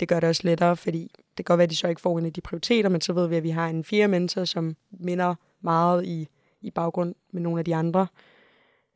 [0.00, 2.18] Det gør det også lettere, fordi det kan godt være, at de så ikke får
[2.18, 4.76] en af de prioriteter, men så ved vi, at vi har en fjerde mentor, som
[4.90, 6.28] minder meget i,
[6.62, 8.07] i baggrund med nogle af de andre.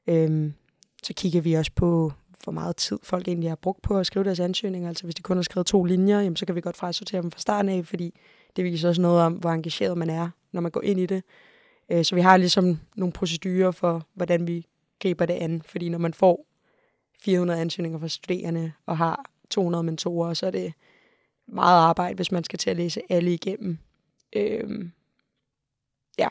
[0.06, 0.54] Øhm,
[1.02, 2.12] så kigger vi også på,
[2.44, 4.88] hvor meget tid folk egentlig har brugt på at skrive deres ansøgninger.
[4.88, 7.30] Altså hvis de kun har skrevet to linjer, jamen, så kan vi godt frasortere dem
[7.30, 8.14] fra starten af, fordi
[8.56, 11.22] det viser også noget om, hvor engageret man er, når man går ind i det.
[11.92, 14.66] Øh, så vi har ligesom nogle procedurer for, hvordan vi
[15.00, 15.62] griber det an.
[15.66, 16.46] Fordi når man får
[17.20, 20.72] 400 ansøgninger fra studerende og har 200 mentorer, så er det
[21.48, 23.78] meget arbejde, hvis man skal til at læse alle igennem.
[24.36, 24.92] Øhm,
[26.18, 26.28] ja.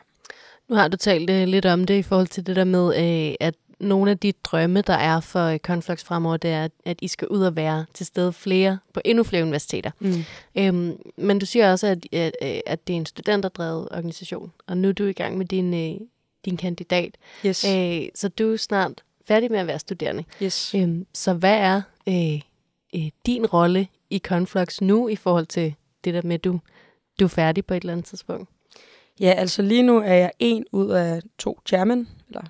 [0.69, 3.35] Nu har du talt øh, lidt om det i forhold til det der med, øh,
[3.39, 7.27] at nogle af de drømme, der er for Conflux fremover, det er, at I skal
[7.27, 9.91] ud og være til stede flere på endnu flere universiteter.
[9.99, 10.23] Mm.
[10.55, 12.31] Øhm, men du siger også, at, at,
[12.65, 16.07] at det er en studenterdrevet organisation, og nu er du i gang med din, øh,
[16.45, 17.17] din kandidat.
[17.45, 17.65] Yes.
[17.65, 20.23] Øh, så du er snart færdig med at være studerende.
[20.43, 20.75] Yes.
[20.75, 22.41] Øhm, så hvad er øh,
[22.95, 26.59] øh, din rolle i Conflux nu i forhold til det der med, at du,
[27.19, 28.49] du er færdig på et eller andet tidspunkt?
[29.19, 32.41] Ja, altså lige nu er jeg en ud af to chairman, eller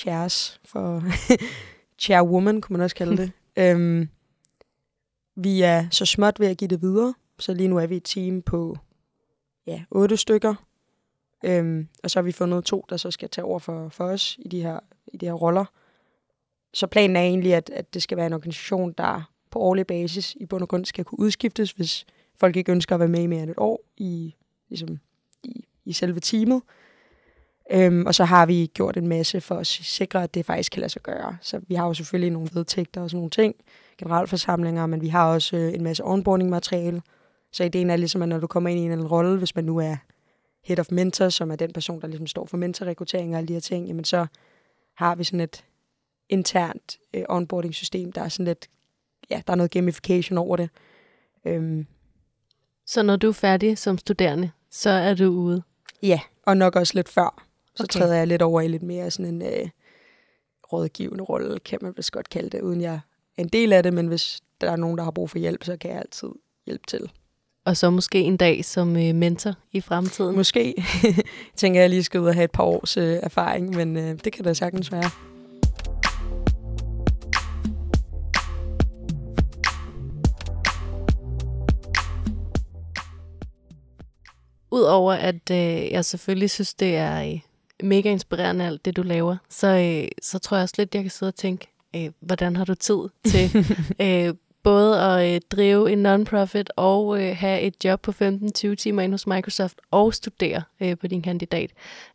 [0.00, 1.02] chairs for
[2.04, 3.32] chairwoman, kunne man også kalde det.
[3.62, 4.08] øhm,
[5.36, 8.04] vi er så småt ved at give det videre, så lige nu er vi et
[8.04, 8.76] team på
[9.66, 10.54] ja, otte stykker.
[11.44, 14.36] Øhm, og så har vi fundet to, der så skal tage over for, for os
[14.38, 15.64] i de, her, i de her roller.
[16.74, 20.36] Så planen er egentlig, at, at det skal være en organisation, der på årlig basis
[20.40, 23.26] i bund og grund skal kunne udskiftes, hvis folk ikke ønsker at være med i
[23.26, 24.34] mere end et år i,
[24.68, 24.98] ligesom,
[25.42, 26.62] i, i selve teamet.
[27.72, 30.80] Øhm, og så har vi gjort en masse for at sikre, at det faktisk kan
[30.80, 31.36] lade sig gøre.
[31.40, 33.54] Så vi har jo selvfølgelig nogle vedtægter og sådan nogle ting,
[33.98, 37.02] generalforsamlinger, men vi har også øh, en masse onboarding-materiale.
[37.52, 39.54] Så ideen er ligesom, at når du kommer ind i en eller anden rolle, hvis
[39.54, 39.96] man nu er
[40.64, 43.52] head of mentor, som er den person, der ligesom står for mentorrekruttering og alle de
[43.52, 44.26] her ting, jamen så
[44.96, 45.64] har vi sådan et
[46.28, 48.68] internt øh, onboarding-system, der er sådan lidt,
[49.30, 50.70] ja, der er noget gamification over det.
[51.44, 51.86] Øhm.
[52.86, 55.62] Så når du er færdig som studerende, så er du ude?
[56.02, 57.49] Ja, og nok også lidt før.
[57.80, 58.00] Så okay.
[58.00, 59.68] træder jeg lidt over i lidt mere sådan en øh,
[60.72, 63.00] rådgivende rolle, kan man vist godt kalde det, uden jeg
[63.36, 65.64] er en del af det, men hvis der er nogen, der har brug for hjælp,
[65.64, 66.28] så kan jeg altid
[66.66, 67.10] hjælpe til.
[67.64, 70.36] Og så måske en dag som øh, mentor i fremtiden?
[70.36, 70.84] Måske.
[71.56, 74.32] tænker, jeg lige skal ud og have et par års øh, erfaring, men øh, det
[74.32, 75.10] kan da sagtens være.
[84.70, 87.40] Udover at øh, jeg selvfølgelig synes, det er øh,
[87.82, 91.10] mega inspirerende alt det, du laver, så, øh, så tror jeg også lidt, jeg kan
[91.10, 91.66] sidde og tænke,
[91.96, 93.66] øh, hvordan har du tid til
[94.06, 99.02] øh, både at øh, drive en non-profit og øh, have et job på 15-20 timer
[99.02, 101.70] ind hos Microsoft og studere øh, på din kandidat.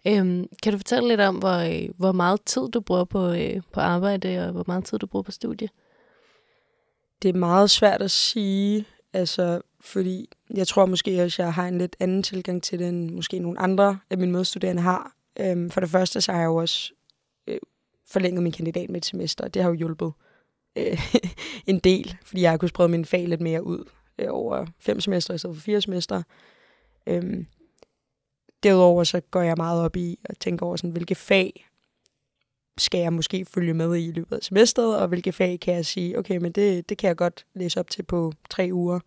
[0.08, 3.62] Øh, kan du fortælle lidt om, hvor, øh, hvor meget tid du bruger på, øh,
[3.73, 5.69] på arbejde og hvor meget tid du bruger på studie?
[7.21, 11.67] Det er meget svært at sige, altså, fordi jeg tror måske også, at jeg har
[11.67, 15.12] en lidt anden tilgang til det, end måske nogle andre af mine medstuderende har.
[15.39, 16.93] Øhm, for det første, så har jeg jo også
[17.48, 17.60] øh,
[18.08, 19.48] forlænget min kandidat med et semester.
[19.48, 20.13] Det har jo hjulpet
[20.76, 21.02] øh,
[21.67, 25.00] en del, fordi jeg har kunnet sprede min fag lidt mere ud øh, over fem
[25.00, 26.24] semester i stedet for fire semester.
[27.08, 27.48] Øhm,
[28.63, 31.67] derudover så går jeg meget op i at tænke over, sådan, hvilke fag
[32.78, 35.86] skal jeg måske følge med i i løbet af semesteret, og hvilke fag kan jeg
[35.86, 39.00] sige, okay, men det, det kan jeg godt læse op til på tre uger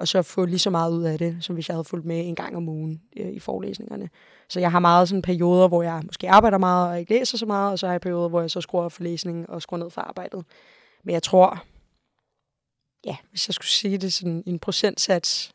[0.00, 2.26] og så få lige så meget ud af det, som hvis jeg havde fulgt med
[2.26, 4.10] en gang om ugen øh, i forelæsningerne.
[4.48, 7.46] Så jeg har meget sådan perioder, hvor jeg måske arbejder meget og ikke læser så
[7.46, 9.90] meget, og så har jeg perioder, hvor jeg så skruer for læsningen og skruer ned
[9.90, 10.44] for arbejdet.
[11.04, 11.64] Men jeg tror,
[13.04, 15.52] ja, hvis jeg skulle sige det sådan en procentsats,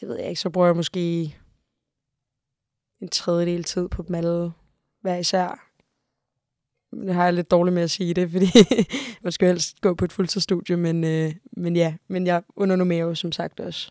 [0.00, 1.36] det ved jeg ikke, så bruger jeg måske
[3.00, 4.52] en tredjedel tid på dem alle
[5.00, 5.68] hver især.
[6.94, 8.46] Det har jeg lidt dårligt med at sige det, fordi
[9.22, 13.14] man skal helst gå på et fuldtidsstudie, men, øh, men ja, men jeg undernummerer jo
[13.14, 13.90] som sagt også.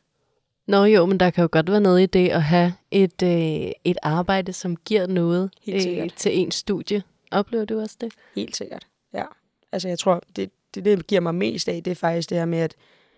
[0.67, 3.71] Nå jo, men der kan jo godt være noget i det at have et, øh,
[3.83, 7.03] et arbejde, som giver noget øh, til ens studie.
[7.31, 8.13] Oplever du også det?
[8.35, 9.23] Helt sikkert, ja.
[9.71, 12.45] Altså jeg tror, det, det, det giver mig mest af, det er faktisk det her
[12.45, 12.75] med, at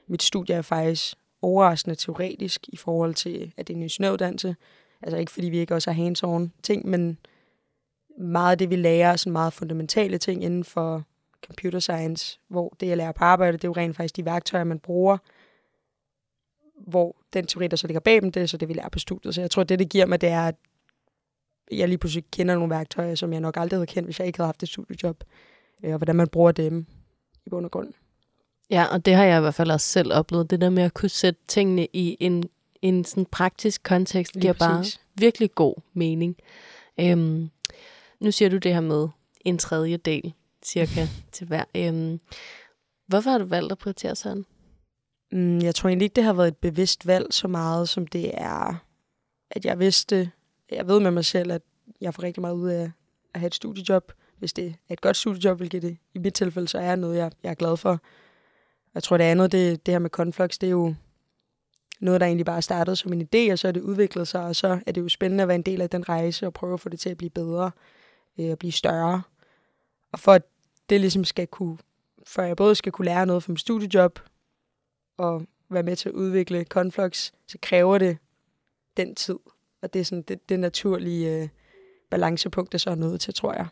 [0.08, 4.56] mit studie er faktisk overraskende teoretisk i forhold til, at det er en ingeniøruddannelse.
[5.02, 7.18] Altså ikke fordi vi ikke også har hands-on ting, men
[8.18, 11.04] meget af det, vi lærer, er sådan meget fundamentale ting inden for
[11.48, 14.64] computer science, hvor det, jeg lærer på arbejde, det er jo rent faktisk de værktøjer,
[14.64, 15.18] man bruger,
[16.88, 19.00] hvor den teori, der så ligger bag dem, det er så det, vi lærer på
[19.00, 19.36] studiet.
[19.36, 20.56] Så jeg tror, det, det giver mig, det er, at
[21.72, 24.40] jeg lige pludselig kender nogle værktøjer, som jeg nok aldrig havde kendt, hvis jeg ikke
[24.40, 25.24] havde haft et studiejob.
[25.84, 26.86] Øh, og hvordan man bruger dem
[27.46, 27.94] i bund og grund.
[28.70, 30.50] Ja, og det har jeg i hvert fald også selv oplevet.
[30.50, 32.44] Det der med at kunne sætte tingene i en,
[32.82, 34.84] en sådan praktisk kontekst, giver bare
[35.16, 36.36] virkelig god mening.
[37.00, 37.50] Øhm,
[38.20, 39.08] nu siger du det her med
[39.42, 41.64] en tredjedel cirka til hver.
[41.76, 42.20] Øhm,
[43.08, 44.46] hvorfor har du valgt at prioritere sådan?
[45.32, 48.32] Mm, jeg tror egentlig ikke, det har været et bevidst valg så meget, som det
[48.34, 48.86] er,
[49.52, 50.32] at jeg vidste,
[50.72, 51.62] jeg ved med mig selv, at
[52.02, 52.92] jeg får rigtig meget ud af
[53.34, 54.12] at have et studiejob.
[54.38, 57.32] Hvis det er et godt studiejob, hvilket det i mit tilfælde så er noget, jeg,
[57.44, 58.00] jeg er glad for.
[58.94, 60.96] Jeg tror, det andet, det, det her med Conflux, det er jo
[62.00, 64.56] noget, der egentlig bare startede som en idé, og så er det udviklet sig, og
[64.56, 66.80] så er det jo spændende at være en del af den rejse og prøve at
[66.80, 67.72] få det til at blive bedre
[68.40, 69.22] øh, og blive større.
[70.12, 70.44] Og for at
[70.90, 71.78] det ligesom skal kunne,
[72.28, 74.20] for jeg både skal kunne lære noget fra mit studiejob,
[75.18, 78.18] og være med til at udvikle Conflux, så kræver det
[78.98, 79.40] den tid.
[79.82, 81.50] Og det er sådan det, det naturlige øh,
[82.10, 83.68] balancepunkt, der så er nået til, tror jeg.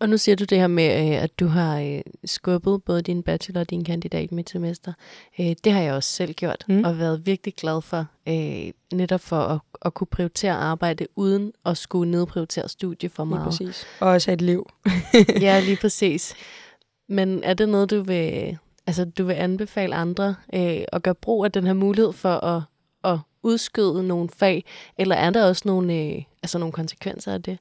[0.00, 3.22] Og nu siger du det her med, øh, at du har øh, skubbet både din
[3.22, 4.92] bachelor og din kandidat med semester.
[5.40, 6.84] Øh, det har jeg også selv gjort, Mm.
[6.84, 8.06] og været virkelig glad for,
[8.94, 13.44] netop for at, at kunne prioritere arbejde, uden at skulle nedprioritere studie for Lige meget.
[13.44, 13.84] præcis.
[14.00, 14.70] Og også et liv.
[15.40, 16.34] ja, lige præcis.
[17.08, 21.44] Men er det noget, du vil, altså, du vil anbefale andre øh, at gøre brug
[21.44, 22.62] af den her mulighed for at,
[23.04, 24.64] at udskyde nogle fag,
[24.98, 27.58] eller er der også nogle, øh, altså nogle konsekvenser af det?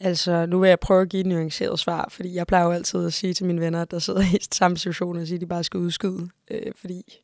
[0.00, 3.06] Altså, nu vil jeg prøve at give et nuanceret svar, fordi jeg plejer jo altid
[3.06, 5.64] at sige til mine venner, der sidder i samme situation, og sige, at de bare
[5.64, 6.28] skal udskyde.
[6.50, 7.22] Øh, fordi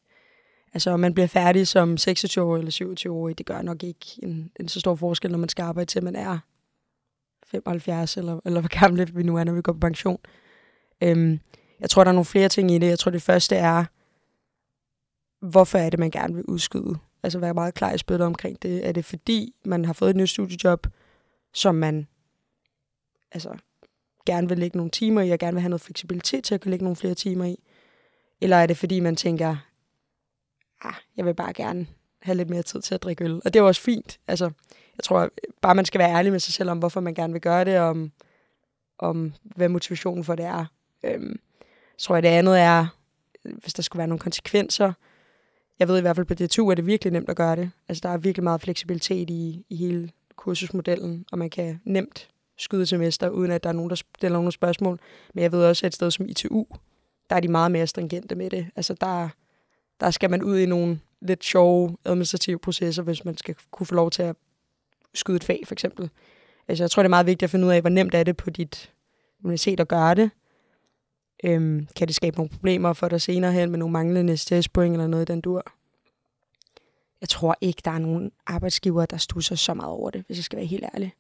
[0.75, 4.69] altså, om man bliver færdig som 26 eller 27 det gør nok ikke en, en
[4.69, 6.39] så stor forskel, når man skal arbejde til, man er
[7.47, 10.19] 75, eller, eller hvor gamle vi nu er, når vi går på pension.
[11.03, 11.41] Øhm,
[11.81, 12.87] jeg tror, der er nogle flere ting i det.
[12.87, 13.85] Jeg tror, det første er,
[15.47, 16.95] hvorfor er det, man gerne vil udskyde?
[17.23, 18.89] Altså være meget klar i spyttet omkring det.
[18.89, 20.87] Er det fordi, man har fået et nyt studiejob,
[21.55, 22.07] som man
[23.33, 23.57] altså,
[24.27, 26.71] gerne vil lægge nogle timer i, og gerne vil have noget fleksibilitet til at kunne
[26.71, 27.59] lægge nogle flere timer i?
[28.41, 29.57] Eller er det fordi, man tænker,
[30.81, 31.87] ah, jeg vil bare gerne
[32.23, 33.35] have lidt mere tid til at drikke øl?
[33.35, 34.21] Og det er jo også fint.
[34.29, 34.45] Altså,
[34.97, 35.31] jeg tror
[35.63, 37.79] bare, man skal være ærlig med sig selv om, hvorfor man gerne vil gøre det,
[37.79, 38.13] og om,
[38.99, 40.65] om hvad motivationen for det er.
[41.05, 41.41] Øhm,
[41.99, 42.87] så tror jeg, det andet er,
[43.43, 44.93] hvis der skulle være nogle konsekvenser.
[45.79, 47.71] Jeg ved i hvert fald på DTU, er det virkelig nemt at gøre det.
[47.89, 52.29] Altså, der er virkelig meget fleksibilitet i, i hele kursusmodellen, og man kan nemt
[52.63, 55.01] skydesemester, uden at der er nogen, der stiller nogle spørgsmål.
[55.35, 56.67] Men jeg ved også, at et sted som ITU,
[57.31, 58.67] der er de meget mere stringente med det.
[58.77, 59.29] Altså, der,
[60.01, 63.95] der skal man ud i nogle lidt sjove administrative processer, hvis man skal kunne få
[63.95, 64.37] lov til at
[65.15, 66.11] skyde et fag, for eksempel.
[66.69, 68.37] Altså, jeg tror, det er meget vigtigt at finde ud af, hvor nemt er det
[68.37, 68.93] på dit
[69.45, 70.31] universitet at gøre det.
[71.45, 75.07] Øhm, kan det skabe nogle problemer for dig senere hen med nogle manglende testpoint eller
[75.07, 75.65] noget i den dur?
[77.21, 80.45] Jeg tror ikke, der er nogen arbejdsgiver, der stusser så meget over det, hvis jeg
[80.45, 81.15] skal være helt ærlig.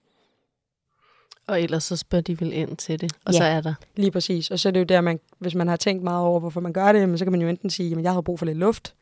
[1.46, 3.38] Og ellers så spørger de vel ind til det, og Ja.
[3.38, 3.74] så er der.
[3.96, 4.50] Lige præcis.
[4.50, 6.72] Og så er det jo der, man, hvis man har tænkt meget over, hvorfor man
[6.72, 8.94] gør det, så kan man jo enten sige, at jeg har brug for lidt luft,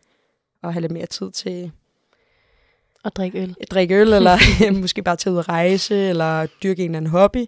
[0.63, 1.73] og have lidt mere tid til
[3.05, 3.55] Og drikke øl.
[3.61, 4.39] at drikke øl, eller
[4.81, 7.47] måske bare tage ud og rejse, eller dyrke en eller anden hobby.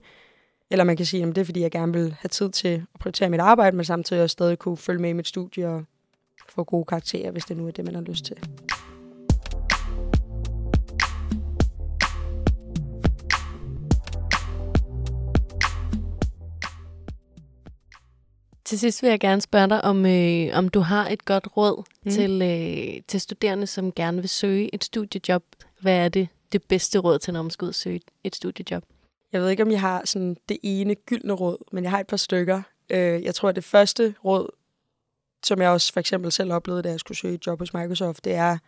[0.71, 2.81] Eller man kan sige, at det er, fordi jeg gerne vil have tid til at
[3.01, 5.85] prioritere mit arbejde, men samtidig også stadig kunne følge med i mit studie og
[6.49, 8.37] få gode karakterer, hvis det nu er det, man har lyst til.
[18.73, 21.85] Til sidst vil jeg gerne spørge dig, om, øh, om du har et godt råd
[22.05, 22.11] Mm.
[22.11, 25.45] til, øh, til studerende, som gerne vil søge et studiejob.
[25.81, 28.85] Hvad er det, det bedste råd til, når man skal ud og søge et studiejob?
[29.33, 32.07] Jeg ved ikke, om jeg har sådan det ene gyldne råd, men jeg har et
[32.07, 32.63] par stykker.
[32.91, 34.49] Øh, Jeg tror, at det første råd,
[35.47, 38.25] som jeg også for eksempel selv oplevede, da jeg skulle søge et job hos Microsoft,
[38.25, 38.59] det er,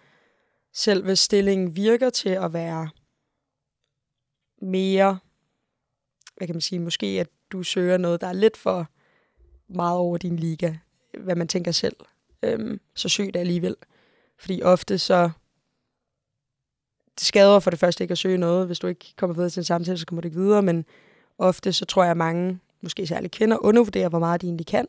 [0.74, 2.88] selve stillingen virker til at være
[4.62, 5.18] mere,
[6.36, 8.88] hvad kan man sige, måske at du søger noget, der er lidt for
[9.68, 10.74] meget over din liga,
[11.18, 11.96] hvad man tænker selv.
[12.42, 13.76] Øhm, så søg det alligevel.
[14.38, 15.30] Fordi ofte så,
[17.18, 18.66] det skader for det første ikke at søge noget.
[18.66, 20.84] Hvis du ikke kommer videre til en samtale, så kommer du ikke videre, men
[21.38, 24.86] ofte så tror jeg, at mange, måske særligt kvinder, undervurderer, hvor meget de egentlig kan,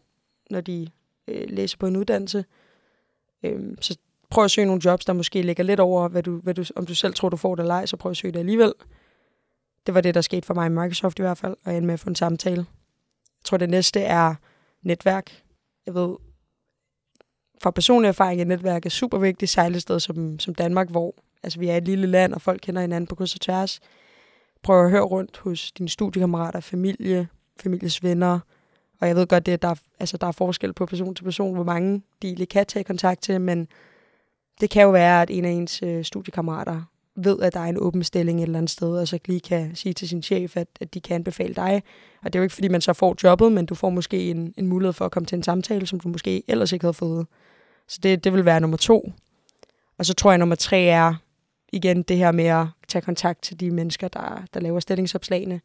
[0.49, 0.89] når de
[1.27, 2.45] øh, læser på en uddannelse.
[3.43, 3.97] Øhm, så
[4.29, 6.85] prøv at søge nogle jobs, der måske ligger lidt over, hvad du, hvad du, om
[6.85, 8.73] du selv tror, du får det eller ej, så prøv at søge det alligevel.
[9.85, 11.85] Det var det, der skete for mig i Microsoft i hvert fald, og jeg endte
[11.85, 12.65] med at få en samtale.
[13.25, 14.35] Jeg tror, det næste er
[14.85, 15.41] netværk.
[15.85, 16.15] Jeg ved,
[17.63, 21.15] fra personlig erfaring, at netværk er super vigtigt, særligt et sted som, som Danmark, hvor
[21.43, 23.79] altså, vi er et lille land, og folk kender hinanden på kryds og tværs.
[24.63, 27.27] Prøv at høre rundt hos dine studiekammerater, familie,
[27.59, 28.39] families venner,
[29.01, 31.55] og jeg ved godt, at der, er- altså, der er forskel på person til person,
[31.55, 33.67] hvor mange de egentlig kan tage kontakt til, men
[34.61, 36.81] det kan jo være, at en af ens øh, studiekammerater
[37.15, 39.75] ved, at der er en åben stilling et eller andet sted, og så lige kan
[39.75, 41.83] sige til sin chef, at, at de kan anbefale dig.
[42.23, 44.53] Og det er jo ikke, fordi man så får jobbet, men du får måske en,
[44.57, 47.27] en mulighed for at komme til en samtale, som du måske ellers ikke havde fået.
[47.87, 49.11] Så det, det vil være nummer to.
[49.97, 51.13] Og så tror jeg, at nummer tre er
[51.73, 55.61] igen det her med at tage kontakt til de mennesker, der, der laver stillingsopslagene.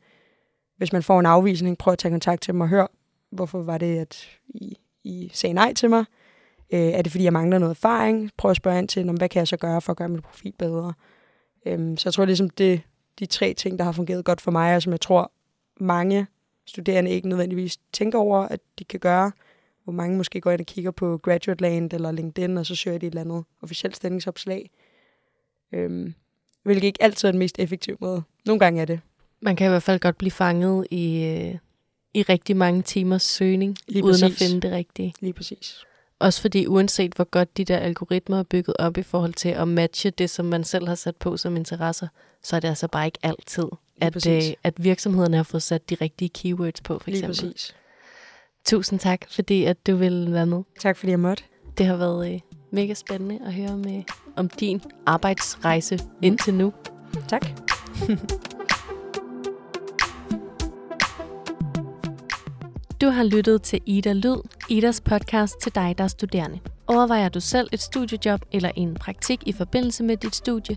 [0.76, 2.86] Hvis man får en afvisning, prøv at tage kontakt til dem og hør,
[3.32, 6.04] hvorfor var det, at I, I sagde nej til mig?
[6.72, 8.30] Øh, er det, fordi jeg mangler noget erfaring?
[8.36, 10.54] Prøv at spørge ind til, hvad kan jeg så gøre for at gøre mit profil
[10.58, 10.92] bedre?
[11.66, 12.80] Øhm, så jeg tror ligesom, det
[13.18, 15.32] de tre ting, der har fungeret godt for mig, og som jeg tror,
[15.80, 16.26] mange
[16.66, 19.32] studerende ikke nødvendigvis tænker over, at de kan gøre.
[19.84, 22.98] Hvor mange måske går ind og kigger på Graduate Land eller LinkedIn, og så søger
[22.98, 24.70] de et eller andet officielt stillingsopslag.
[25.72, 26.14] Øhm,
[26.62, 28.22] hvilket ikke altid er den mest effektive måde.
[28.46, 29.00] Nogle gange er det.
[29.40, 31.58] Man kan i hvert fald godt blive fanget i, øh,
[32.14, 34.42] i rigtig mange timers søgning, Lige uden præcis.
[34.42, 35.14] at finde det rigtige.
[35.20, 35.84] Lige præcis.
[36.20, 39.68] Også fordi uanset hvor godt de der algoritmer er bygget op i forhold til at
[39.68, 42.08] matche det, som man selv har sat på som interesser,
[42.42, 43.64] så er det altså bare ikke altid,
[44.00, 47.36] at, øh, at virksomhederne har fået sat de rigtige keywords på, for eksempel.
[47.36, 47.74] Lige præcis.
[48.64, 50.62] Tusind tak, fordi at du vil være med.
[50.80, 51.42] Tak fordi jeg måtte.
[51.78, 54.02] Det har været øh, mega spændende at høre med
[54.36, 56.72] om din arbejdsrejse indtil nu.
[57.28, 57.46] Tak.
[63.10, 64.36] Du har lyttet til Ida Lyd,
[64.68, 66.58] Idas podcast til dig, der er studerende.
[66.86, 70.76] Overvejer du selv et studiejob eller en praktik i forbindelse med dit studie,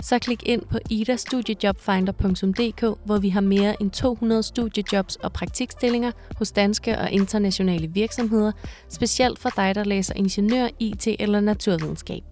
[0.00, 6.52] så klik ind på idastudiejobfinder.dk, hvor vi har mere end 200 studiejobs og praktikstillinger hos
[6.52, 8.52] danske og internationale virksomheder,
[8.88, 12.31] specielt for dig, der læser ingeniør, IT eller naturvidenskab.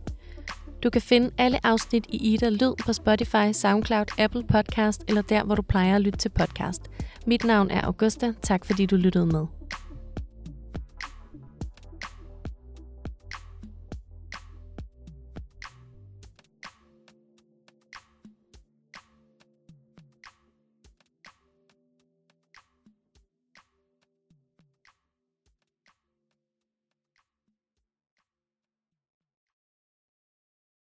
[0.82, 5.44] Du kan finde alle afsnit i Ida Lyd på Spotify, SoundCloud, Apple Podcast eller der,
[5.44, 6.82] hvor du plejer at lytte til podcast.
[7.26, 8.32] Mit navn er Augusta.
[8.42, 9.60] Tak fordi du lyttede med.